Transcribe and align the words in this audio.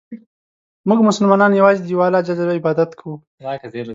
مونږ 0.87 0.99
مسلمانان 1.09 1.51
یوازې 1.59 1.79
د 1.83 1.87
یو 1.93 2.01
الله 2.05 2.21
ج 2.27 2.29
عبادت 2.59 2.91
کوو. 2.99 3.15